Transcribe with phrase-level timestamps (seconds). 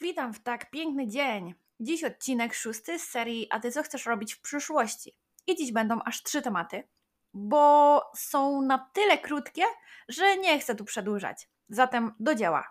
[0.00, 1.54] Witam w tak piękny dzień.
[1.80, 5.16] Dziś odcinek szósty z serii A ty co chcesz robić w przyszłości?
[5.46, 6.88] I dziś będą aż trzy tematy,
[7.34, 9.62] bo są na tyle krótkie,
[10.08, 11.48] że nie chcę tu przedłużać.
[11.68, 12.70] Zatem do dzieła.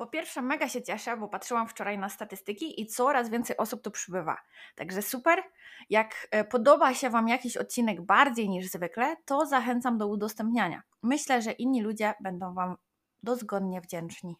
[0.00, 3.90] Po pierwsze, mega się cieszę, bo patrzyłam wczoraj na statystyki i coraz więcej osób tu
[3.90, 4.36] przybywa.
[4.74, 5.42] Także super.
[5.90, 10.82] Jak e, podoba się Wam jakiś odcinek bardziej niż zwykle, to zachęcam do udostępniania.
[11.02, 12.76] Myślę, że inni ludzie będą Wam
[13.22, 14.36] dozgodnie wdzięczni.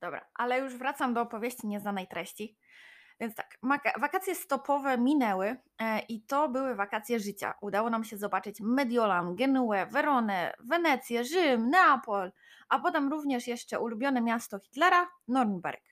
[0.00, 2.56] Dobra, ale już wracam do opowieści nieznanej treści.
[3.20, 3.58] Więc tak,
[4.00, 7.54] wakacje stopowe minęły e, i to były wakacje życia.
[7.60, 12.32] Udało nam się zobaczyć Mediolan, Genuę, Weronę, Wenecję, Rzym, Neapol,
[12.68, 15.82] a potem również jeszcze ulubione miasto Hitlera, Nornberg.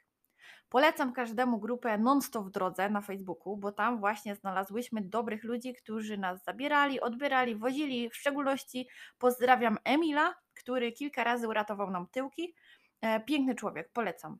[0.68, 6.18] Polecam każdemu grupę Non-Stop w drodze na Facebooku, bo tam właśnie znalazłyśmy dobrych ludzi, którzy
[6.18, 8.10] nas zabierali, odbierali, wozili.
[8.10, 12.54] W szczególności pozdrawiam Emila, który kilka razy uratował nam tyłki.
[13.00, 14.38] E, piękny człowiek, polecam.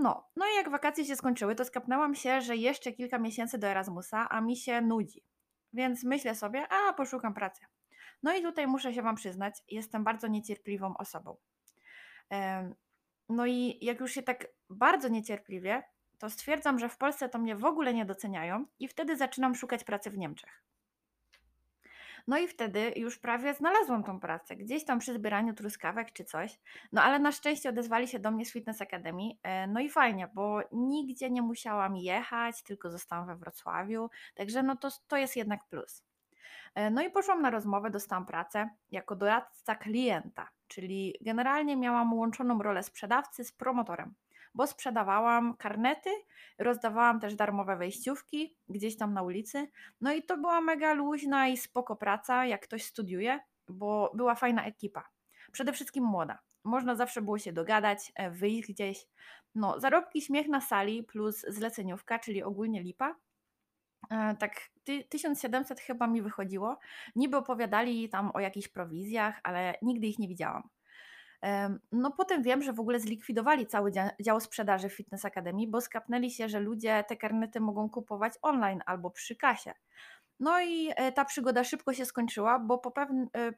[0.00, 3.66] No, no i jak wakacje się skończyły, to skapnęłam się, że jeszcze kilka miesięcy do
[3.66, 5.24] Erasmusa, a mi się nudzi.
[5.72, 7.66] Więc myślę sobie, a poszukam pracy.
[8.22, 11.36] No i tutaj muszę się Wam przyznać, jestem bardzo niecierpliwą osobą.
[13.28, 15.82] No i jak już się tak bardzo niecierpliwie,
[16.18, 19.84] to stwierdzam, że w Polsce to mnie w ogóle nie doceniają i wtedy zaczynam szukać
[19.84, 20.64] pracy w Niemczech.
[22.28, 26.58] No i wtedy już prawie znalazłam tą pracę, gdzieś tam przy zbieraniu truskawek czy coś.
[26.92, 29.22] No ale na szczęście odezwali się do mnie z Fitness Academy.
[29.42, 34.10] E, no i fajnie, bo nigdzie nie musiałam jechać, tylko zostałam we Wrocławiu.
[34.34, 36.04] Także no to, to jest jednak plus.
[36.74, 42.62] E, no i poszłam na rozmowę, dostałam pracę jako doradca klienta, czyli generalnie miałam łączoną
[42.62, 44.14] rolę sprzedawcy z promotorem
[44.58, 46.10] bo sprzedawałam karnety,
[46.58, 49.68] rozdawałam też darmowe wejściówki gdzieś tam na ulicy.
[50.00, 54.64] No i to była mega luźna i spoko praca, jak ktoś studiuje, bo była fajna
[54.64, 55.08] ekipa.
[55.52, 56.38] Przede wszystkim młoda.
[56.64, 59.06] Można zawsze było się dogadać, e, wyjść gdzieś.
[59.54, 63.16] No, zarobki śmiech na sali plus zleceniówka, czyli ogólnie lipa.
[64.10, 64.60] E, tak
[65.08, 66.78] 1700 chyba mi wychodziło.
[67.16, 70.68] Niby opowiadali tam o jakichś prowizjach, ale nigdy ich nie widziałam.
[71.92, 76.30] No potem wiem, że w ogóle zlikwidowali cały dział sprzedaży w Fitness Academy, bo skapnęli
[76.30, 79.72] się, że ludzie te karnety mogą kupować online albo przy kasie.
[80.40, 83.52] No i e, ta przygoda szybko się skończyła, bo po e,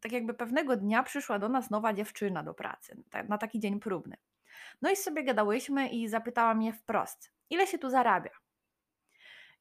[0.00, 4.16] tak jakby pewnego dnia przyszła do nas nowa dziewczyna do pracy, na taki dzień próbny.
[4.82, 8.30] No i sobie gadałyśmy i zapytała mnie wprost, ile się tu zarabia?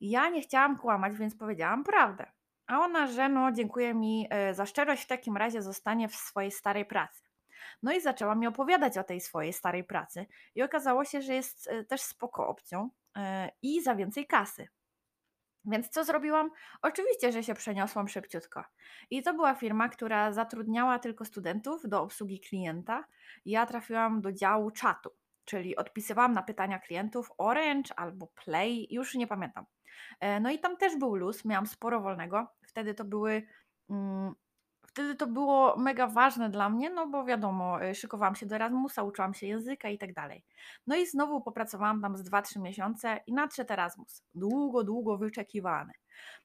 [0.02, 2.32] Ja nie chciałam kłamać, więc powiedziałam prawdę.
[2.68, 6.52] A ona, że no dziękuję mi e, za szczerość, w takim razie zostanie w swojej
[6.52, 7.23] starej pracy.
[7.84, 11.68] No i zaczęła mi opowiadać o tej swojej starej pracy i okazało się, że jest
[11.68, 14.68] e, też spoko opcją e, i za więcej kasy.
[15.66, 16.52] Więc co zrobiłam?
[16.82, 18.64] Oczywiście, że się przeniosłam szybciutko.
[19.10, 23.04] I to była firma, która zatrudniała tylko studentów do obsługi klienta.
[23.46, 25.10] Ja trafiłam do działu czatu,
[25.46, 29.66] czyli odpisywałam na pytania klientów Orange albo Play, już nie pamiętam.
[30.20, 32.48] E, no i tam też był luz, miałam sporo wolnego.
[32.68, 33.44] Wtedy to były
[33.90, 34.34] mm,
[34.94, 39.04] wtedy to było mega ważne dla mnie, no bo wiadomo, y, szykowałam się do Erasmusa,
[39.04, 40.44] uczyłam się języka i tak dalej.
[40.88, 44.24] No i znowu popracowałam tam z 2-3 miesiące i nadszedł Erasmus.
[44.36, 45.94] Długo, długo wyczekiwany.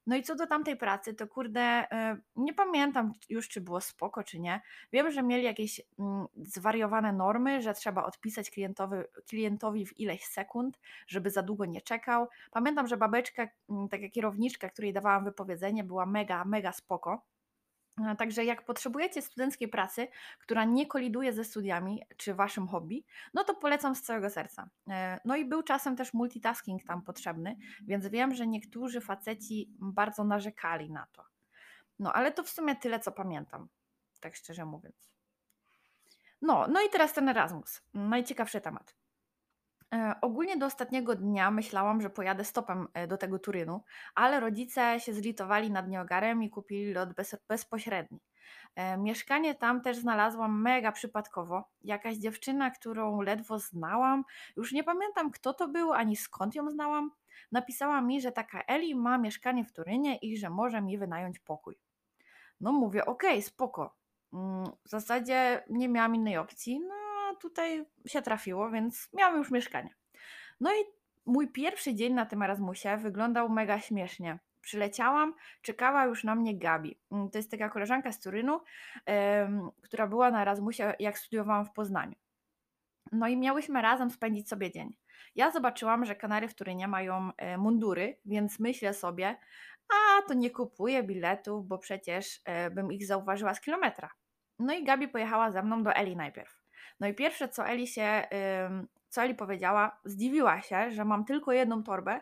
[0.06, 4.24] No i co do tamtej pracy, to kurde, y, nie pamiętam już, czy było spoko,
[4.24, 4.60] czy nie.
[4.92, 8.96] Wiem, że mieli jakieś mm, zwariowane normy, że trzeba odpisać klientowi,
[9.28, 12.28] klientowi w ileś sekund, żeby za długo nie czekał.
[12.50, 17.22] Pamiętam, że babeczka, mm, taka kierowniczka, której dawałam wypowiedzenie, była mega, mega spoko.
[18.18, 23.04] Także jak potrzebujecie studenckiej pracy, która nie koliduje ze studiami czy waszym hobby,
[23.34, 24.68] no to polecam z całego serca.
[24.90, 30.24] E, no i był czasem też multitasking tam potrzebny, więc wiem, że niektórzy faceci bardzo
[30.24, 31.24] narzekali na to.
[31.98, 33.68] No ale to w sumie tyle, co pamiętam,
[34.20, 35.10] tak szczerze mówiąc.
[36.42, 38.97] No, no i teraz ten Erasmus, najciekawszy temat.
[39.94, 43.84] E, ogólnie do ostatniego dnia myślałam, że pojadę stopem e, do tego Turynu,
[44.14, 48.20] ale rodzice się zlitowali nad nieogarem i kupili lot bez, bezpośredni.
[48.74, 51.64] E, mieszkanie tam też znalazłam mega przypadkowo.
[51.84, 54.24] Jakaś dziewczyna, którą ledwo znałam,
[54.56, 57.10] już nie pamiętam kto to był ani skąd ją znałam,
[57.52, 61.78] napisała mi, że taka Eli ma mieszkanie w Turynie i że może mi wynająć pokój.
[62.60, 63.96] No mówię, okej, spoko.
[64.32, 66.97] Mm, w zasadzie nie miałam innej opcji, no
[67.38, 69.94] tutaj się trafiło, więc miałam już mieszkanie.
[70.60, 70.84] No i
[71.26, 74.38] mój pierwszy dzień na tym Erasmusie wyglądał mega śmiesznie.
[74.60, 76.98] Przyleciałam, czekała już na mnie Gabi.
[77.12, 78.60] Mm, to jest taka koleżanka z Turynu,
[79.82, 82.14] która była na Erasmusie, jak studiowałam w Poznaniu.
[83.12, 84.96] No i miałyśmy razem spędzić sobie dzień.
[85.34, 89.36] Ja zobaczyłam, że Kanary w Turynie mają e, mundury, więc myślę sobie,
[89.88, 94.10] a to nie kupuję biletów, bo przecież e, bym ich zauważyła z kilometra.
[94.58, 96.57] No i Gabi pojechała ze mną do Eli najpierw.
[97.00, 98.28] No i pierwsze, co Eli się,
[99.08, 102.20] co Eli powiedziała, zdziwiła się, że mam tylko jedną torbę.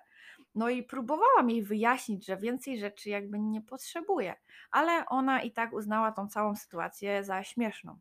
[0.55, 4.34] No i próbowałam jej wyjaśnić, że więcej rzeczy jakby nie potrzebuje,
[4.70, 7.99] ale ona i tak uznała tą całą sytuację za śmieszną.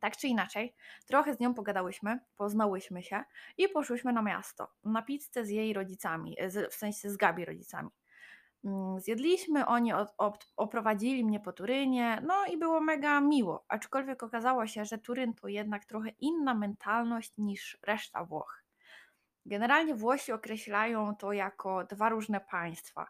[0.00, 0.74] Tak czy inaczej,
[1.06, 3.24] trochę z nią pogadałyśmy, poznałyśmy się
[3.58, 6.36] i poszłyśmy na miasto, na pizzę z jej rodzicami,
[6.70, 7.90] w sensie z Gabi rodzicami.
[8.64, 9.92] Mm, zjedliśmy, oni
[10.56, 15.48] oprowadzili mnie po Turynie, no i było mega miło, aczkolwiek okazało się, że Turyn to
[15.48, 18.64] jednak trochę inna mentalność niż reszta Włoch.
[19.46, 23.08] Generalnie Włosi określają to jako dwa różne państwa.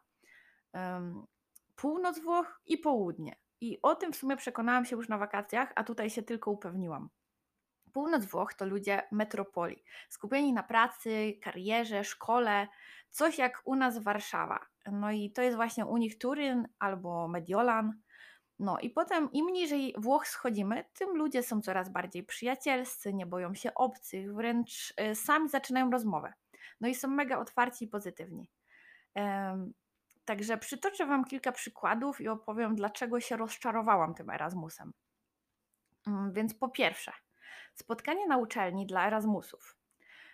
[1.77, 3.37] Północ Włoch i południe.
[3.61, 7.09] I o tym w sumie przekonałam się już na wakacjach, a tutaj się tylko upewniłam.
[7.95, 12.69] Północ Włoch to ludzie metropolii, skupieni na pracy, karierze, szkole,
[13.11, 14.67] coś jak u nas Warszawa.
[14.93, 18.01] No i to jest właśnie u nich Turyn albo Mediolan.
[18.59, 23.55] No i potem im niżej Włoch schodzimy, tym ludzie są coraz bardziej przyjacielscy, nie boją
[23.55, 26.33] się obcych, wręcz y, sami zaczynają rozmowę.
[26.81, 28.51] No i są mega otwarci i pozytywni.
[30.25, 34.93] Także przytoczę Wam kilka przykładów i opowiem, dlaczego się rozczarowałam tym Erasmusem.
[36.07, 37.13] Mm, więc po pierwsze,
[37.75, 39.77] spotkanie na uczelni dla Erasmusów.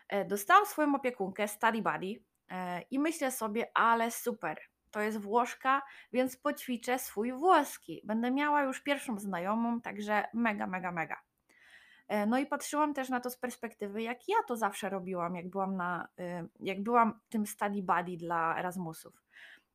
[0.08, 4.60] E, dostałam swoją opiekunkę, Study Buddy, e, i myślę sobie, ale super,
[4.90, 5.82] to jest Włoszka,
[6.12, 8.00] więc poćwiczę swój włoski.
[8.04, 11.16] Będę miała już pierwszą znajomą, także mega, mega, mega.
[12.08, 15.50] E, no i patrzyłam też na to z perspektywy, jak ja to zawsze robiłam, jak
[15.50, 16.08] byłam, na,
[16.60, 19.22] jak byłam tym study buddy dla Erasmusów.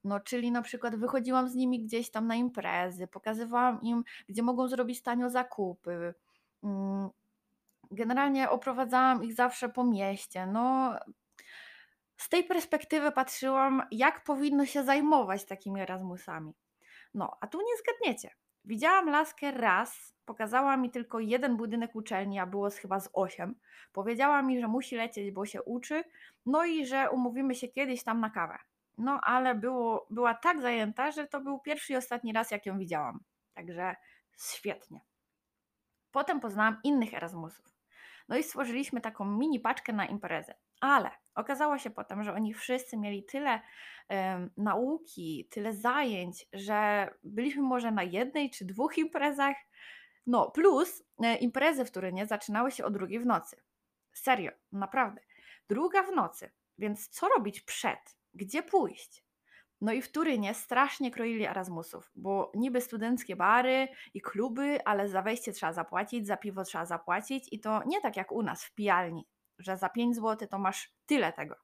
[0.05, 4.67] No, czyli na przykład wychodziłam z nimi gdzieś tam na imprezy, pokazywałam im, gdzie mogą
[4.67, 6.13] zrobić tanio zakupy.
[7.91, 10.47] Generalnie oprowadzałam ich zawsze po mieście.
[10.47, 10.95] No,
[12.17, 16.53] z tej perspektywy patrzyłam, jak powinno się zajmować takimi Erasmusami.
[17.13, 18.35] No, a tu nie zgadniecie.
[18.65, 23.55] Widziałam laskę raz, pokazała mi tylko jeden budynek uczelni, a było chyba z osiem.
[23.91, 26.03] Powiedziała mi, że musi lecieć, bo się uczy,
[26.45, 28.57] no i że umówimy się kiedyś tam na kawę.
[28.97, 32.79] No, ale było, była tak zajęta, że to był pierwszy i ostatni raz, jak ją
[32.79, 33.19] widziałam.
[33.53, 33.95] Także
[34.37, 35.01] świetnie.
[36.11, 37.74] Potem poznałam innych Erasmusów.
[38.27, 40.55] No i stworzyliśmy taką mini paczkę na imprezę.
[40.81, 43.61] Ale okazało się potem, że oni wszyscy mieli tyle
[44.57, 49.55] nauki, tyle zajęć, że byliśmy może na jednej czy dwóch imprezach.
[50.27, 53.61] No, plus e, imprezy w Turynie zaczynały się o drugiej w nocy.
[54.13, 55.21] Serio, naprawdę.
[55.69, 56.51] Druga w nocy.
[56.77, 58.17] Więc co robić przed?
[58.33, 59.24] Gdzie pójść?
[59.85, 65.21] No i w Turynie strasznie kroili Erasmusów, bo niby studenckie bary i kluby, ale za
[65.21, 68.73] wejście trzeba zapłacić, za piwo trzeba zapłacić i to nie tak jak u nas w
[68.73, 69.27] pijalni,
[69.59, 71.55] że za 5 zł to masz tyle tego,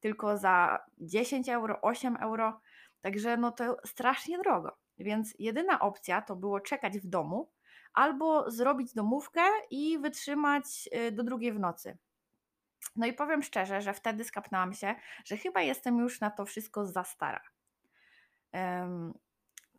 [0.00, 2.60] tylko za 10 euro, 8 euro,
[3.00, 4.76] także no to strasznie drogo.
[4.98, 7.52] Więc jedyna opcja to było czekać w domu
[7.94, 11.98] albo zrobić domówkę i wytrzymać y, do drugiej w nocy.
[12.96, 14.94] No i powiem szczerze, że wtedy skapnęłam się,
[15.24, 17.55] że chyba jestem już na to wszystko za stara.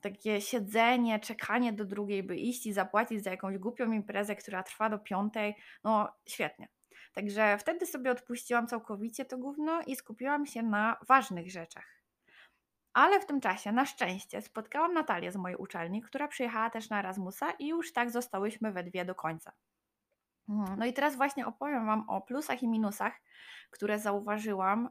[0.02, 4.90] Takie siedzenie, czekanie do drugiej, by iść i zapłacić za jakąś głupią imprezę, która trwa
[4.90, 6.68] do piątej, no świetnie.
[7.14, 11.98] Także wtedy sobie odpuściłam całkowicie to gówno i skupiłam się na ważnych rzeczach.
[12.94, 17.00] Ale w tym czasie, na szczęście, spotkałam Natalię z mojej uczelni, która przyjechała też na
[17.00, 19.52] Erasmusa i już tak zostałyśmy we dwie do końca.
[20.78, 23.14] No i teraz właśnie opowiem Wam o plusach i minusach,
[23.70, 24.90] które zauważyłam.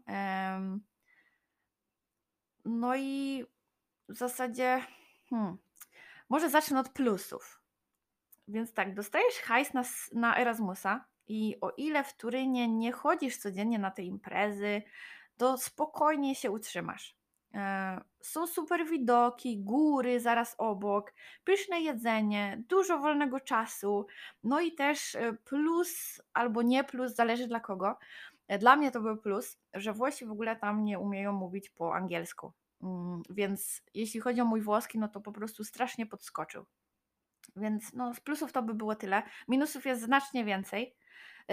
[2.65, 3.45] No i
[4.09, 4.81] w zasadzie,
[5.31, 5.59] hmm,
[6.29, 7.61] może zacznę od plusów.
[8.49, 9.83] Więc tak, dostajesz hajs na,
[10.13, 14.83] na Erasmusa i o ile w Turynie nie chodzisz codziennie na te imprezy,
[15.37, 17.17] to spokojnie się utrzymasz.
[17.55, 21.13] E, są super widoki, góry zaraz obok,
[21.45, 24.07] pyszne jedzenie, dużo wolnego czasu,
[24.45, 27.99] no i też e, plus albo nie plus, zależy dla kogo.
[28.49, 31.95] E, dla mnie to był plus, że Włosi w ogóle tam nie umieją mówić po
[31.95, 32.53] angielsku.
[32.83, 36.67] Mm, więc jeśli chodzi o mój włoski, no to po prostu strasznie podskoczył.
[37.57, 39.23] Więc no, z plusów to by było tyle.
[39.49, 40.97] Minusów jest znacznie więcej.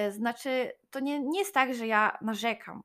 [0.10, 2.82] Znaczy, to nie, nie jest tak, że ja narzekam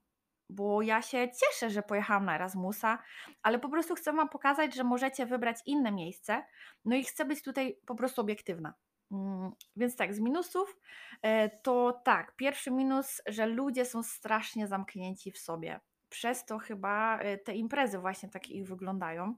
[0.51, 2.99] bo ja się cieszę, że pojechałam na Erasmusa,
[3.43, 6.45] ale po prostu chcę Wam pokazać, że możecie wybrać inne miejsce.
[6.85, 8.75] No i chcę być tutaj po prostu obiektywna.
[9.13, 10.77] Mm, więc tak, z minusów
[11.23, 15.81] e, to tak, pierwszy minus, że ludzie są strasznie zamknięci w sobie.
[16.09, 19.35] Przez to chyba e, te imprezy właśnie takie ich wyglądają.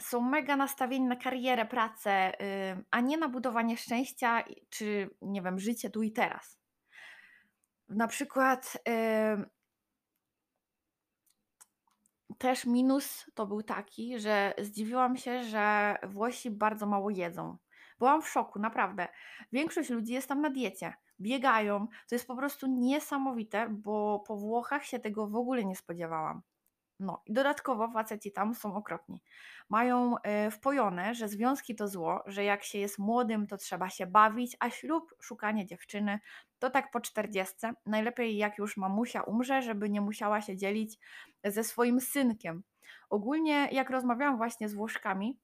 [0.00, 2.32] Są mega nastawieni na karierę, pracę,
[2.90, 6.58] a nie na budowanie szczęścia czy, nie wiem, życie tu i teraz.
[7.88, 8.78] Na przykład
[12.38, 17.58] też minus to był taki, że zdziwiłam się, że Włosi bardzo mało jedzą.
[17.98, 19.08] Byłam w szoku, naprawdę.
[19.52, 21.86] Większość ludzi jest tam na diecie, biegają.
[22.08, 26.42] To jest po prostu niesamowite, bo po Włochach się tego w ogóle nie spodziewałam.
[27.00, 29.22] No i dodatkowo faceci tam są okropni.
[29.68, 34.06] Mają e, wpojone, że związki to zło, że jak się jest młodym, to trzeba się
[34.06, 36.18] bawić, a ślub, szukanie dziewczyny,
[36.58, 37.72] to tak po czterdziestce.
[37.86, 40.98] Najlepiej jak już mamusia umrze, żeby nie musiała się dzielić
[41.44, 42.62] ze swoim synkiem.
[43.10, 45.38] Ogólnie jak rozmawiałam właśnie z Włoszkami,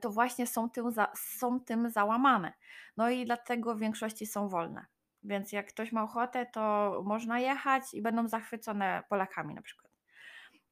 [0.00, 2.52] to właśnie są tym, za, są tym załamane.
[2.96, 4.86] No i dlatego w większości są wolne.
[5.22, 9.92] Więc jak ktoś ma ochotę, to można jechać i będą zachwycone Polakami na przykład.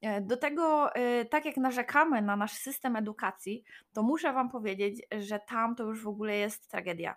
[0.03, 5.03] E, do tego, e, tak jak narzekamy na nasz system edukacji, to muszę Wam powiedzieć,
[5.21, 7.17] że tam to już w ogóle jest tragedia.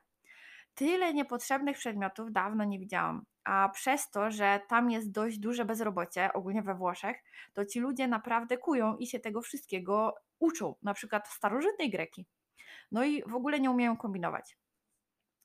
[0.76, 6.34] Tyle niepotrzebnych przedmiotów dawno nie widziałam, a przez to, że tam jest dość duże bezrobocie,
[6.34, 7.24] ogólnie we Włoszech,
[7.54, 12.26] to ci ludzie naprawdę kują i się tego wszystkiego uczą, na przykład starożytnej greki.
[12.92, 14.58] No i w ogóle nie umieją kombinować.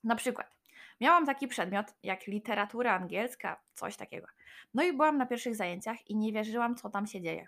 [0.03, 0.57] Na przykład,
[1.01, 4.27] miałam taki przedmiot jak literatura angielska, coś takiego.
[4.73, 7.47] No i byłam na pierwszych zajęciach i nie wierzyłam, co tam się dzieje.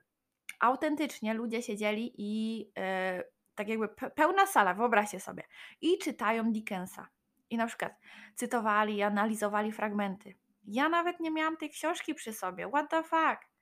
[0.59, 3.23] Autentycznie ludzie siedzieli i yy,
[3.55, 5.43] tak jakby pełna sala, wyobraźcie sobie,
[5.81, 7.07] i czytają Dickensa.
[7.49, 7.99] I na przykład
[8.35, 10.35] cytowali, analizowali fragmenty.
[10.63, 12.67] Ja nawet nie miałam tej książki przy sobie.
[12.67, 13.53] What the fuck?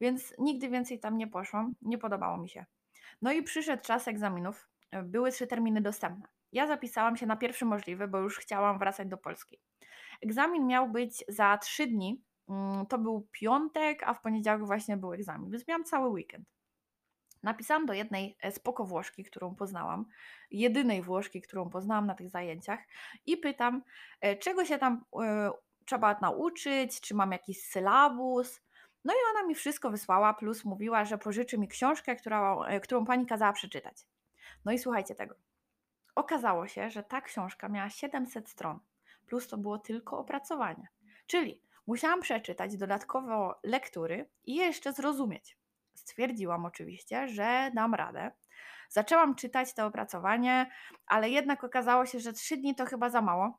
[0.00, 1.74] Więc nigdy więcej tam nie poszłam.
[1.82, 2.66] Nie podobało mi się.
[3.22, 4.68] No i przyszedł czas egzaminów.
[5.04, 6.28] Były trzy terminy dostępne.
[6.52, 9.60] Ja zapisałam się na pierwszy możliwy, bo już chciałam wracać do Polski.
[10.22, 12.22] Egzamin miał być za trzy dni.
[12.48, 16.48] Mm, to był piątek, a w poniedziałek właśnie był egzamin, więc miałam cały weekend.
[17.42, 20.06] Napisałam do jednej e, spoko Włoszki, którą poznałam,
[20.50, 22.80] jedynej Włoszki, którą poznałam na tych zajęciach,
[23.26, 23.82] i pytam,
[24.20, 25.18] e, czego się tam y,
[25.88, 28.60] trzeba nauczyć, czy mam jakiś sylabus.
[29.04, 33.26] No i ona mi wszystko wysłała, plus mówiła, że pożyczy mi książkę, którą, którą pani
[33.26, 33.96] kazała przeczytać.
[34.64, 35.34] No i słuchajcie tego.
[36.14, 38.78] Okazało się, że ta książka miała 700 stron,
[39.26, 40.88] plus to było tylko opracowanie.
[41.26, 45.58] Czyli musiałam przeczytać dodatkowo lektury i jeszcze zrozumieć.
[45.94, 48.30] Stwierdziłam oczywiście, że dam radę.
[48.88, 50.70] Zaczęłam czytać to opracowanie,
[51.06, 53.58] ale jednak okazało się, że trzy dni to chyba za mało.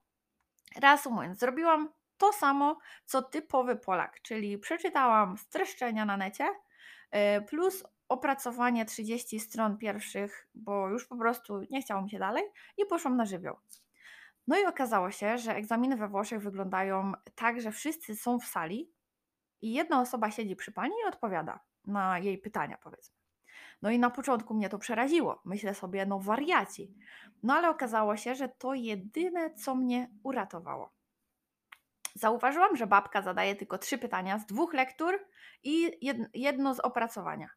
[0.76, 8.86] Reasumując, zrobiłam to samo, co typowy Polak, czyli przeczytałam streszczenia na necie, y, plus opracowanie
[8.86, 12.44] 30 stron pierwszych, bo już po prostu nie chciało mi się dalej
[12.78, 13.56] i poszłam na żywioł.
[14.48, 18.92] No i okazało się, że egzaminy we Włoszech wyglądają tak, że wszyscy są w sali
[19.62, 23.16] i jedna osoba siedzi przy pani i odpowiada na jej pytania, powiedzmy.
[23.82, 25.42] No i na początku mnie to przeraziło.
[25.46, 26.96] Myślę sobie, no wariaci.
[27.44, 30.99] No ale okazało się, że to jedyne, co mnie uratowało.
[32.16, 35.20] Zauważyłam, że babka zadaje tylko trzy pytania z dwóch lektur
[35.64, 36.00] i
[36.34, 37.50] jedno z opracowania.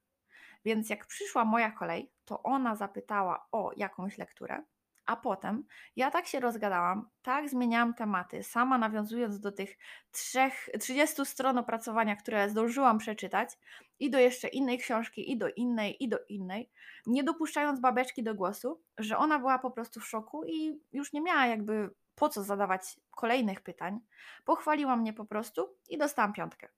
[0.64, 4.62] Więc jak przyszła moja kolej, to ona zapytała o jakąś lekturę,
[5.06, 5.64] a potem
[5.97, 9.78] ja tak się rozgadałam, tak zmieniałam tematy, sama nawiązując do tych
[10.11, 13.59] trzech, 30 stron opracowania, które zdążyłam przeczytać,
[13.99, 16.71] i do jeszcze innej książki, i do innej, i do innej,
[17.06, 21.21] nie dopuszczając babeczki do głosu, że ona była po prostu w szoku i już nie
[21.21, 24.00] miała jakby po co zadawać kolejnych pytań.
[24.44, 26.68] Pochwaliła mnie po prostu i dostałam piątkę.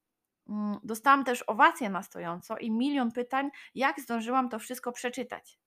[0.49, 5.59] Mm, dostałam też owację na stojąco i milion pytań, jak zdążyłam to wszystko przeczytać.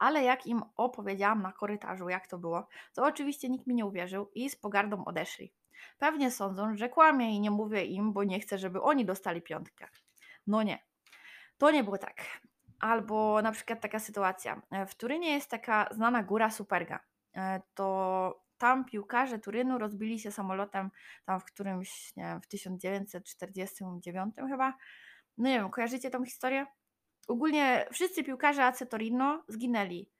[0.00, 4.30] Ale jak im opowiedziałam na korytarzu, jak to było, to oczywiście nikt mi nie uwierzył
[4.34, 5.52] i z pogardą odeszli.
[5.98, 9.88] Pewnie sądzą, że kłamię i nie mówię im, bo nie chcę, żeby oni dostali piątkę.
[10.46, 10.78] No nie,
[11.58, 12.40] to nie było tak.
[12.80, 14.62] Albo na przykład taka sytuacja.
[14.88, 17.00] W Turynie jest taka znana góra Superga.
[17.36, 20.90] E, to tam piłkarze Turynu rozbili się samolotem
[21.24, 24.74] tam w którymś, nie wiem, w 1949 chyba.
[25.38, 26.66] No nie wiem, kojarzycie tą historię?
[27.30, 30.10] Ogólnie wszyscy piłkarze AC Torino zginęli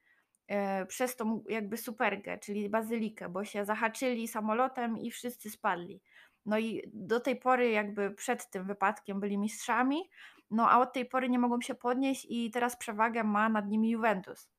[0.47, 6.01] e, przez tą jakby supergę, czyli bazylikę, bo się zahaczyli samolotem i wszyscy spadli.
[6.45, 10.09] No i do tej pory jakby przed tym wypadkiem byli mistrzami,
[10.51, 13.89] no a od tej pory nie mogą się podnieść i teraz przewagę ma nad nimi
[13.89, 14.49] Juventus.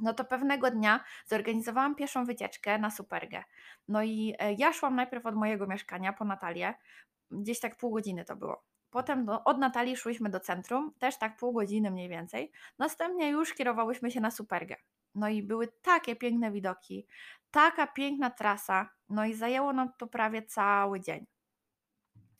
[0.00, 3.44] No to pewnego dnia zorganizowałam pierwszą wycieczkę na Supergę.
[3.88, 6.74] No i e, ja szłam najpierw od mojego mieszkania po Natalię,
[7.30, 8.75] gdzieś tak pół godziny to było.
[8.96, 12.52] Potem do, od Natalii szłyśmy do centrum, też tak pół godziny mniej więcej.
[12.78, 14.76] Następnie już kierowałyśmy się na Supergę.
[15.14, 17.06] No i były takie piękne widoki,
[17.50, 21.26] taka piękna trasa, no i zajęło nam to prawie cały dzień.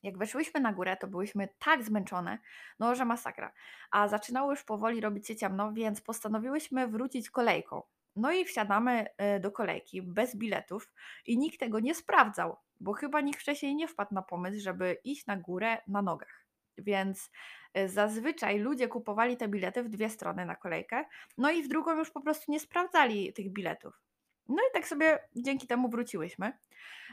[0.03, 2.39] Jak weszłyśmy na górę, to byłyśmy tak zmęczone,
[2.79, 3.53] no że masakra.
[3.91, 7.83] A zaczynało już powoli robić się ciemno, więc postanowiłyśmy wrócić kolejką.
[8.17, 10.93] No i wsiadamy e, do kolejki bez biletów
[11.27, 15.27] i nikt tego nie sprawdzał, bo chyba nikt wcześniej nie wpadł na pomysł, żeby iść
[15.27, 16.46] na górę na nogach.
[16.79, 17.31] Więc
[17.79, 21.05] y, zazwyczaj ludzie kupowali te bilety w dwie strony na kolejkę,
[21.39, 24.01] no i w drugą już po prostu nie sprawdzali tych biletów.
[24.49, 26.53] No i tak sobie dzięki temu wróciłyśmy.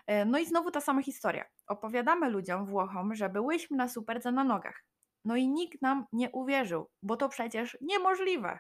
[0.07, 1.45] E, No i znowu ta sama historia.
[1.67, 4.83] Opowiadamy ludziom, Włochom, że byłyśmy na superdze na nogach.
[5.25, 8.59] No i nikt nam nie uwierzył, bo to przecież niemożliwe.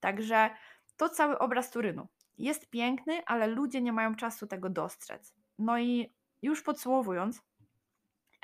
[0.00, 0.50] Także
[0.96, 2.08] to cały obraz Turynu.
[2.38, 5.34] Jest piękny, ale ludzie nie mają czasu tego dostrzec.
[5.58, 7.42] No i już podsumowując,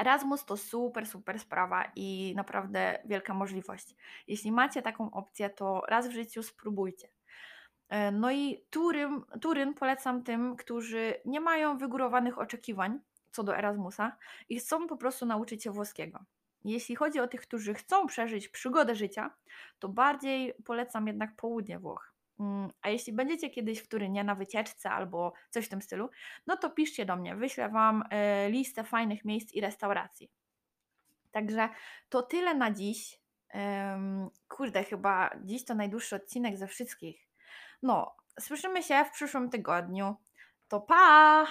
[0.01, 3.97] Erasmus to super, super sprawa i naprawdę wielka możliwość.
[4.27, 7.09] Jeśli macie taką opcję, to raz w życiu spróbujcie.
[7.89, 13.01] E, No i Turyn, Turyn polecam tym, którzy nie mają wygórowanych oczekiwań
[13.33, 14.17] co do Erasmusa
[14.49, 16.25] i chcą po prostu nauczyć się włoskiego.
[16.65, 19.31] Jeśli chodzi o tych, którzy chcą przeżyć przygodę życia,
[19.79, 22.10] to bardziej polecam jednak południe Włoch.
[22.41, 26.11] Mm, A jeśli będziecie kiedyś w Turynie na wycieczce albo coś w tym stylu,
[26.47, 30.31] no to piszcie do mnie, wyślę Wam e, listę fajnych miejsc i restauracji.
[31.31, 31.69] Także
[32.09, 33.21] to tyle na dziś.
[34.49, 37.29] Kurde, chyba dziś to najdłuższy odcinek ze wszystkich.
[37.83, 40.17] No, słyszymy się w przyszłym tygodniu.
[40.69, 41.47] To pa!